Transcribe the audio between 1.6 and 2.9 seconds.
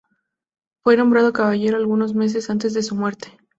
algunos meses antes de